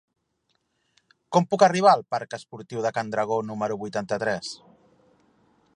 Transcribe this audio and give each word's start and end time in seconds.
Com 1.35 1.45
puc 1.51 1.65
arribar 1.67 1.91
al 1.97 2.01
parc 2.15 2.33
Esportiu 2.39 2.81
de 2.87 2.93
Can 2.97 3.13
Dragó 3.17 3.39
número 3.53 3.79
vuitanta-tres? 3.83 4.53